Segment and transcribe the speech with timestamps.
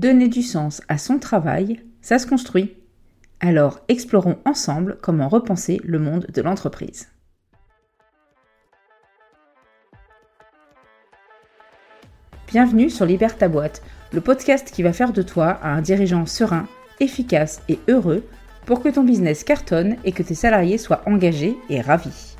[0.00, 2.74] Donner du sens à son travail, ça se construit.
[3.38, 7.08] Alors explorons ensemble comment repenser le monde de l'entreprise.
[12.48, 13.82] Bienvenue sur Libère ta boîte,
[14.14, 16.66] le podcast qui va faire de toi un dirigeant serein,
[17.00, 18.24] efficace et heureux
[18.64, 22.36] pour que ton business cartonne et que tes salariés soient engagés et ravis.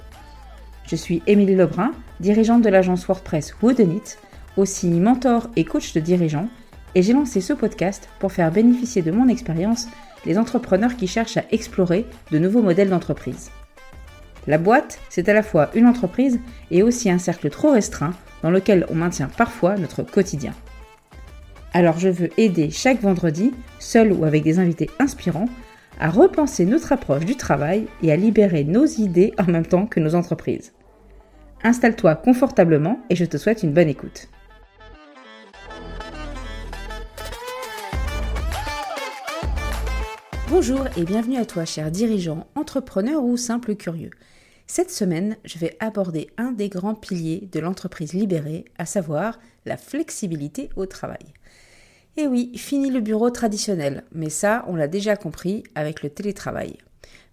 [0.87, 4.17] Je suis Émilie Lebrun, dirigeante de l'agence WordPress Woodenit,
[4.57, 6.49] aussi mentor et coach de dirigeants,
[6.95, 9.89] et j'ai lancé ce podcast pour faire bénéficier de mon expérience
[10.27, 13.51] les entrepreneurs qui cherchent à explorer de nouveaux modèles d'entreprise.
[14.47, 18.51] La boîte, c'est à la fois une entreprise et aussi un cercle trop restreint dans
[18.51, 20.55] lequel on maintient parfois notre quotidien.
[21.73, 25.49] Alors je veux aider chaque vendredi, seul ou avec des invités inspirants,
[26.01, 30.01] à repenser notre approche du travail et à libérer nos idées en même temps que
[30.01, 30.73] nos entreprises.
[31.63, 34.29] Installe-toi confortablement et je te souhaite une bonne écoute.
[40.51, 44.11] Bonjour et bienvenue à toi, cher dirigeant, entrepreneur ou simple curieux.
[44.67, 49.77] Cette semaine, je vais aborder un des grands piliers de l'entreprise libérée, à savoir la
[49.77, 51.35] flexibilité au travail.
[52.17, 56.79] Et oui, fini le bureau traditionnel, mais ça, on l'a déjà compris avec le télétravail.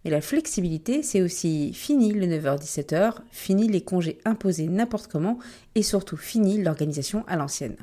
[0.05, 5.39] Mais la flexibilité, c'est aussi fini le 9h-17h, fini les congés imposés n'importe comment,
[5.73, 7.77] et surtout fini l'organisation à l'ancienne.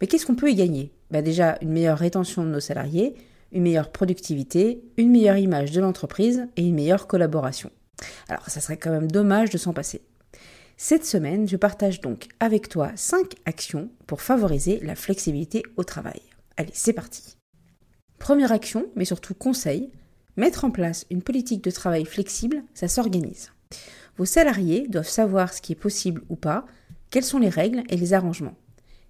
[0.00, 0.92] Mais qu'est-ce qu'on peut y gagner?
[1.10, 3.14] Bah Déjà, une meilleure rétention de nos salariés,
[3.52, 7.70] une meilleure productivité, une meilleure image de l'entreprise et une meilleure collaboration.
[8.28, 10.02] Alors, ça serait quand même dommage de s'en passer.
[10.76, 16.20] Cette semaine, je partage donc avec toi 5 actions pour favoriser la flexibilité au travail.
[16.58, 17.36] Allez, c'est parti.
[18.18, 19.90] Première action, mais surtout conseil,
[20.36, 23.52] mettre en place une politique de travail flexible, ça s'organise.
[24.18, 26.66] Vos salariés doivent savoir ce qui est possible ou pas,
[27.10, 28.56] quelles sont les règles et les arrangements.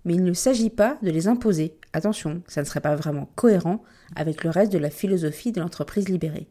[0.07, 1.77] Mais il ne s'agit pas de les imposer.
[1.93, 3.83] Attention, ça ne serait pas vraiment cohérent
[4.15, 6.47] avec le reste de la philosophie de l'entreprise libérée.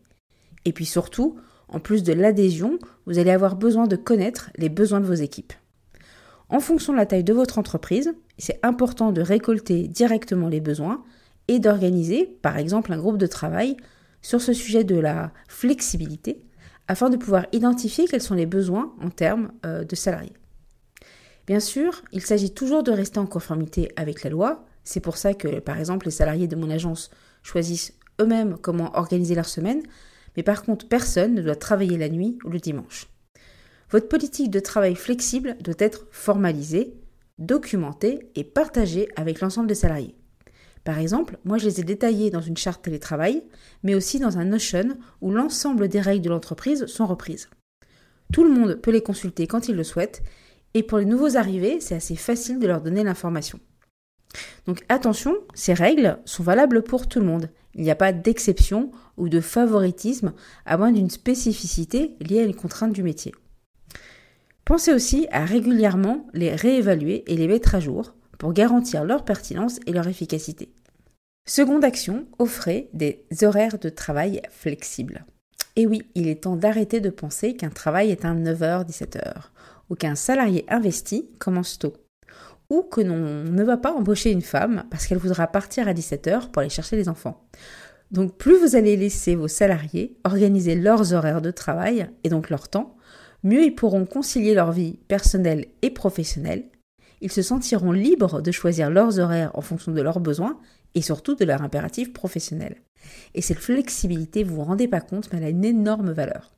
[0.66, 1.38] Et puis surtout,
[1.70, 5.53] en plus de l'adhésion, vous allez avoir besoin de connaître les besoins de vos équipes.
[6.50, 11.03] En fonction de la taille de votre entreprise, c'est important de récolter directement les besoins
[11.47, 13.78] et d'organiser, par exemple, un groupe de travail
[14.22, 16.44] sur ce sujet de la flexibilité
[16.90, 20.34] afin de pouvoir identifier quels sont les besoins en termes euh, de salariés.
[21.47, 24.66] Bien sûr, il s'agit toujours de rester en conformité avec la loi.
[24.83, 27.11] C'est pour ça que, par exemple, les salariés de mon agence
[27.44, 29.83] choisissent eux-mêmes comment organiser leur semaine,
[30.35, 33.07] mais par contre, personne ne doit travailler la nuit ou le dimanche.
[33.91, 36.95] Votre politique de travail flexible doit être formalisée,
[37.38, 40.16] documentée et partagée avec l'ensemble des salariés.
[40.83, 43.44] Par exemple, moi je les ai détaillés dans une charte télétravail,
[43.83, 47.50] mais aussi dans un Notion où l'ensemble des règles de l'entreprise sont reprises.
[48.33, 50.23] Tout le monde peut les consulter quand il le souhaite,
[50.75, 53.59] et pour les nouveaux arrivés, c'est assez facile de leur donner l'information.
[54.68, 57.50] Donc attention, ces règles sont valables pour tout le monde.
[57.75, 60.34] Il n'y a pas d'exception ou de favoritisme
[60.66, 63.34] à moins d'une spécificité liée à une contrainte du métier.
[64.66, 69.80] Pensez aussi à régulièrement les réévaluer et les mettre à jour pour garantir leur pertinence
[69.86, 70.74] et leur efficacité.
[71.47, 75.25] Seconde action, offrez des horaires de travail flexibles.
[75.78, 79.52] Et oui, il est temps d'arrêter de penser qu'un travail est un 9h-17h
[79.90, 81.94] ou qu'un salarié investi commence tôt
[82.69, 86.50] ou que l'on ne va pas embaucher une femme parce qu'elle voudra partir à 17h
[86.50, 87.47] pour aller chercher les enfants.
[88.12, 92.69] Donc plus vous allez laisser vos salariés organiser leurs horaires de travail et donc leur
[92.69, 92.97] temps,
[93.44, 96.66] mieux ils pourront concilier leur vie personnelle et professionnelle.
[97.22, 100.59] Ils se sentiront libres de choisir leurs horaires en fonction de leurs besoins
[100.94, 102.81] et surtout de leur impératif professionnel.
[103.34, 106.53] Et cette flexibilité, vous vous rendez pas compte, mais elle a une énorme valeur.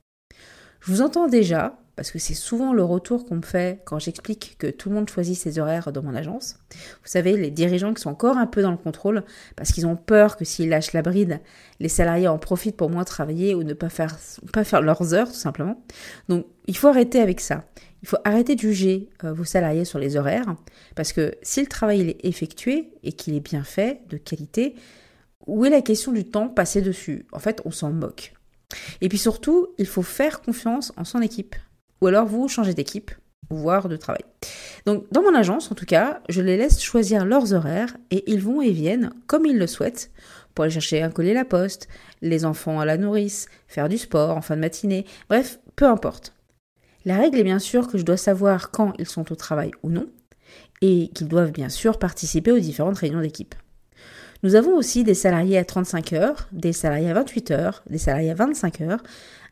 [0.79, 4.55] Je vous entends déjà parce que c'est souvent le retour qu'on me fait quand j'explique
[4.59, 6.59] que tout le monde choisit ses horaires dans mon agence.
[6.71, 9.23] Vous savez, les dirigeants qui sont encore un peu dans le contrôle,
[9.55, 11.39] parce qu'ils ont peur que s'ils lâchent la bride,
[11.79, 14.15] les salariés en profitent pour moins travailler ou ne pas faire,
[14.53, 15.83] pas faire leurs heures, tout simplement.
[16.29, 17.65] Donc, il faut arrêter avec ça.
[18.03, 20.55] Il faut arrêter de juger euh, vos salariés sur les horaires,
[20.95, 24.75] parce que si le travail est effectué et qu'il est bien fait, de qualité,
[25.47, 27.25] où est la question du temps passé dessus?
[27.31, 28.33] En fait, on s'en moque.
[29.01, 31.55] Et puis surtout, il faut faire confiance en son équipe
[32.01, 33.11] ou alors vous changez d'équipe,
[33.49, 34.23] voire de travail.
[34.85, 38.41] Donc dans mon agence, en tout cas, je les laisse choisir leurs horaires et ils
[38.41, 40.11] vont et viennent comme ils le souhaitent
[40.53, 41.87] pour aller chercher un collier à la poste,
[42.21, 46.33] les enfants à la nourrice, faire du sport en fin de matinée, bref, peu importe.
[47.05, 49.89] La règle est bien sûr que je dois savoir quand ils sont au travail ou
[49.91, 50.07] non,
[50.81, 53.55] et qu'ils doivent bien sûr participer aux différentes réunions d'équipe.
[54.43, 58.31] Nous avons aussi des salariés à 35 heures, des salariés à 28 heures, des salariés
[58.31, 59.03] à 25 heures.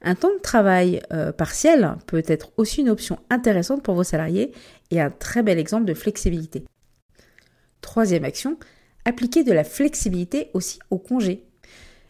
[0.07, 4.51] Un temps de travail euh, partiel peut être aussi une option intéressante pour vos salariés
[4.91, 6.63] et un très bel exemple de flexibilité.
[7.81, 8.57] Troisième action,
[9.03, 11.43] appliquer de la flexibilité aussi au congé.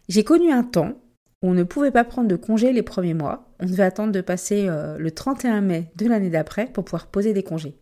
[0.10, 1.00] J'ai connu un temps
[1.42, 3.48] où on ne pouvait pas prendre de congé les premiers mois.
[3.62, 7.32] On devait attendre de passer euh, le 31 mai de l'année d'après pour pouvoir poser
[7.32, 7.78] des congés.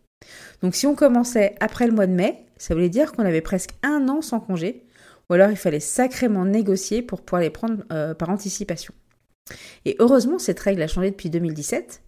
[0.62, 3.72] Donc si on commençait après le mois de mai, ça voulait dire qu'on avait presque
[3.82, 4.86] un an sans congé,
[5.30, 8.94] ou alors il fallait sacrément négocier pour pouvoir les prendre euh, par anticipation.
[9.86, 12.02] Et heureusement, cette règle a changé depuis 2017,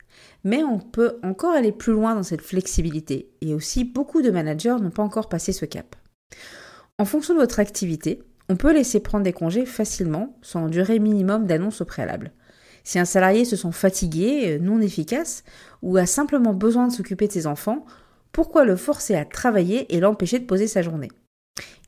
[0.43, 4.77] mais on peut encore aller plus loin dans cette flexibilité, et aussi beaucoup de managers
[4.81, 5.95] n'ont pas encore passé ce cap.
[6.97, 11.45] En fonction de votre activité, on peut laisser prendre des congés facilement, sans durée minimum
[11.45, 12.31] d'annonce au préalable.
[12.83, 15.43] Si un salarié se sent fatigué, non efficace,
[15.81, 17.85] ou a simplement besoin de s'occuper de ses enfants,
[18.31, 21.11] pourquoi le forcer à travailler et l'empêcher de poser sa journée?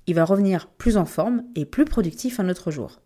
[0.07, 3.01] Il va revenir plus en forme et plus productif un autre jour.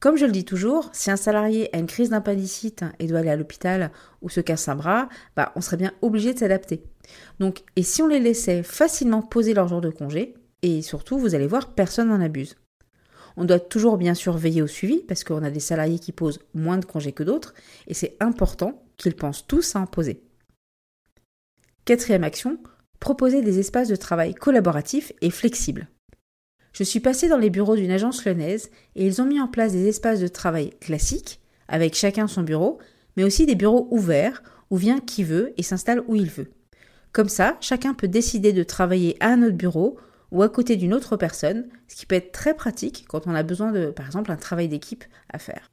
[0.00, 3.30] Comme je le dis toujours, si un salarié a une crise d'appendicite et doit aller
[3.30, 3.90] à l'hôpital
[4.22, 6.84] ou se casse un bras, bah, on serait bien obligé de s'adapter.
[7.40, 11.34] Donc, et si on les laissait facilement poser leur jour de congé, et surtout, vous
[11.34, 12.56] allez voir, personne n'en abuse.
[13.36, 16.40] On doit toujours bien sûr veiller au suivi parce qu'on a des salariés qui posent
[16.54, 17.54] moins de congés que d'autres
[17.86, 20.24] et c'est important qu'ils pensent tous à en poser.
[21.84, 22.58] Quatrième action,
[22.98, 25.88] proposer des espaces de travail collaboratifs et flexibles.
[26.72, 29.72] Je suis passée dans les bureaux d'une agence lyonnaise et ils ont mis en place
[29.72, 32.78] des espaces de travail classiques, avec chacun son bureau,
[33.16, 36.50] mais aussi des bureaux ouverts où vient qui veut et s'installe où il veut.
[37.12, 39.98] Comme ça, chacun peut décider de travailler à un autre bureau
[40.30, 43.42] ou à côté d'une autre personne, ce qui peut être très pratique quand on a
[43.42, 45.70] besoin de, par exemple, un travail d'équipe à faire.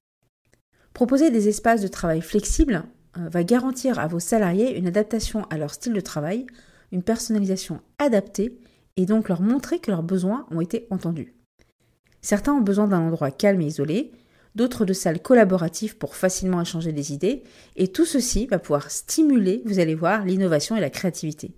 [0.94, 2.84] Proposer des espaces de travail flexibles
[3.18, 6.48] euh, va garantir à vos salariés une adaptation à leur style de travail,
[6.92, 8.58] une personnalisation adaptée
[8.98, 11.36] et donc leur montrer que leurs besoins ont été entendus.
[12.22, 14.12] Certains ont besoin d'un endroit calme et isolé,
[14.56, 17.44] d'autres de salles collaboratives pour facilement échanger des idées,
[17.76, 21.54] et tout ceci va pouvoir stimuler, vous allez voir, l'innovation et la créativité.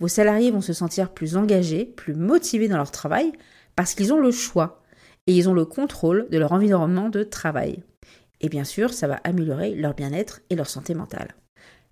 [0.00, 3.32] Vos salariés vont se sentir plus engagés, plus motivés dans leur travail,
[3.76, 4.82] parce qu'ils ont le choix
[5.26, 7.82] et ils ont le contrôle de leur environnement de travail.
[8.40, 11.36] Et bien sûr, ça va améliorer leur bien-être et leur santé mentale.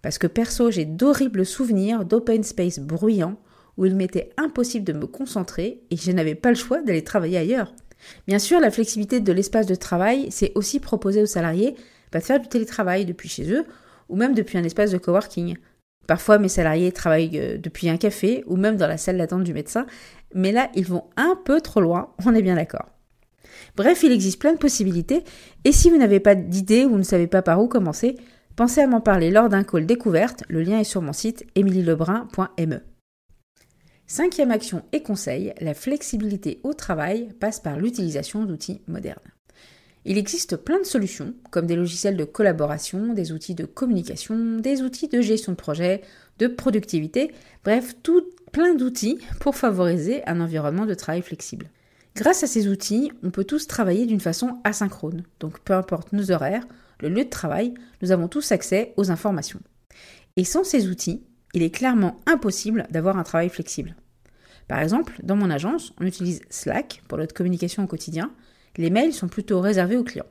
[0.01, 3.39] Parce que perso, j'ai d'horribles souvenirs d'open space bruyants
[3.79, 7.39] où il m'était impossible de me concentrer et je n'avais pas le choix d'aller travailler
[7.39, 7.73] ailleurs.
[8.27, 11.75] Bien sûr, la flexibilité de l'espace de travail, c'est aussi proposer aux salariés
[12.13, 13.65] bah, de faire du télétravail depuis chez eux
[14.09, 15.57] ou même depuis un espace de coworking.
[16.07, 19.55] Parfois, mes salariés travaillent euh, depuis un café ou même dans la salle d'attente du
[19.55, 19.87] médecin,
[20.35, 22.89] mais là, ils vont un peu trop loin, on est bien d'accord.
[23.77, 25.25] Bref, il existe plein de possibilités,
[25.65, 28.17] et si vous n'avez pas d'idée ou ne savez pas par où commencer,
[28.57, 32.98] pensez à m'en parler lors d'un call découverte, le lien est sur mon site emilielebrun.me.
[34.11, 39.19] Cinquième action et conseil, la flexibilité au travail passe par l'utilisation d'outils modernes.
[40.07, 44.81] Il existe plein de solutions, comme des logiciels de collaboration, des outils de communication, des
[44.81, 46.01] outils de gestion de projet,
[46.39, 47.33] de productivité,
[47.65, 51.69] bref, tout plein d'outils pour favoriser un environnement de travail flexible.
[52.17, 56.31] Grâce à ces outils, on peut tous travailler d'une façon asynchrone, donc peu importe nos
[56.31, 56.67] horaires,
[57.01, 59.61] le lieu de travail, nous avons tous accès aux informations.
[60.37, 63.95] Et sans ces outils, il est clairement impossible d'avoir un travail flexible.
[64.69, 68.31] Par exemple, dans mon agence, on utilise Slack pour notre communication au quotidien.
[68.77, 70.27] Les mails sont plutôt réservés aux clients.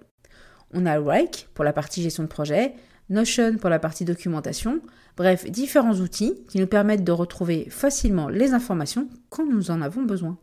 [0.73, 2.75] On a Rike pour la partie gestion de projet,
[3.09, 4.81] Notion pour la partie documentation,
[5.15, 10.03] bref, différents outils qui nous permettent de retrouver facilement les informations quand nous en avons
[10.03, 10.37] besoin.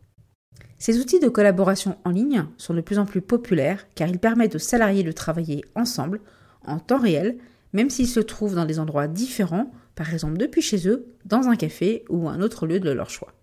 [0.79, 4.55] Ces outils de collaboration en ligne sont de plus en plus populaires car ils permettent
[4.55, 6.21] aux salariés de travailler ensemble
[6.65, 7.37] en temps réel,
[7.71, 11.55] même s'ils se trouvent dans des endroits différents par exemple depuis chez eux, dans un
[11.55, 13.33] café ou un autre lieu de leur choix.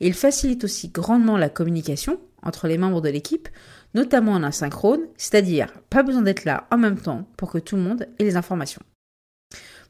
[0.00, 3.48] il facilite aussi grandement la communication entre les membres de l'équipe,
[3.94, 7.82] notamment en asynchrone, c'est-à-dire pas besoin d'être là en même temps pour que tout le
[7.82, 8.82] monde ait les informations.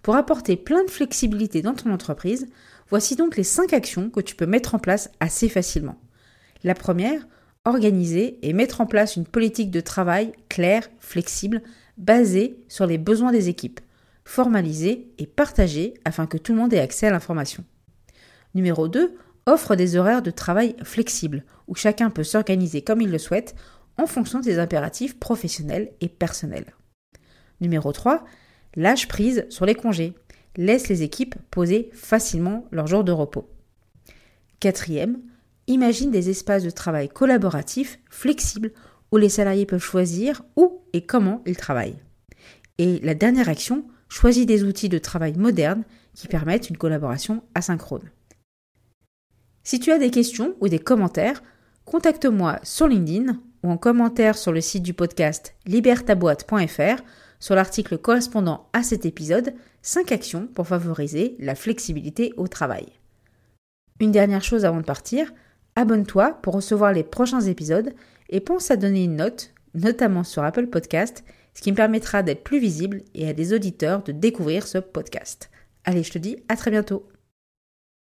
[0.03, 2.47] Pour apporter plein de flexibilité dans ton entreprise,
[2.88, 5.99] voici donc les 5 actions que tu peux mettre en place assez facilement.
[6.62, 7.26] La première,
[7.65, 11.62] organiser et mettre en place une politique de travail claire, flexible,
[11.97, 13.81] basée sur les besoins des équipes
[14.26, 17.64] formaliser et partager afin que tout le monde ait accès à l'information.
[18.54, 19.16] Numéro 2.
[19.47, 23.54] Offre des horaires de travail flexibles où chacun peut s'organiser comme il le souhaite
[23.97, 26.75] en fonction des impératifs professionnels et personnels.
[27.61, 28.25] Numéro 3.
[28.75, 30.14] Lâche prise sur les congés.
[30.56, 33.49] Laisse les équipes poser facilement leurs jours de repos.
[34.59, 35.21] Quatrième,
[35.68, 38.73] imagine des espaces de travail collaboratifs, flexibles,
[39.12, 42.02] où les salariés peuvent choisir où et comment ils travaillent.
[42.78, 45.84] Et la dernière action, choisis des outils de travail modernes
[46.14, 48.10] qui permettent une collaboration asynchrone.
[49.64, 51.42] Si tu as des questions ou des commentaires,
[51.84, 57.02] contacte-moi sur LinkedIn ou en commentaire sur le site du podcast libertaboite.fr
[57.40, 62.86] sur l'article correspondant à cet épisode 5 actions pour favoriser la flexibilité au travail.
[64.00, 65.32] Une dernière chose avant de partir,
[65.78, 67.92] Abonne-toi pour recevoir les prochains épisodes
[68.30, 71.22] et pense à donner une note, notamment sur Apple Podcast,
[71.56, 75.50] ce qui me permettra d'être plus visible et à des auditeurs de découvrir ce podcast.
[75.84, 77.08] Allez, je te dis à très bientôt.